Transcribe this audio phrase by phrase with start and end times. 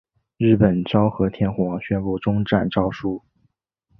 [0.37, 3.23] 日本昭和天皇宣布终战诏书。